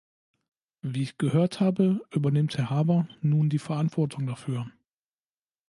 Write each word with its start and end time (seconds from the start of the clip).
Wie 0.81 1.03
ich 1.03 1.19
gehört 1.19 1.59
habe, 1.59 2.01
übernimmt 2.09 2.57
Herr 2.57 2.71
Harbour 2.71 3.07
nun 3.21 3.51
die 3.51 3.59
Verantwortung 3.59 4.25
dafür. 4.25 4.65